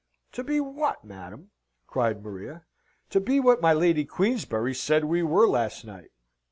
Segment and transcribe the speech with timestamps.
[0.31, 1.51] "To be what, madam?"
[1.85, 2.65] cried Maria.
[3.11, 6.09] "To be what my Lady Queensberry said we were last night.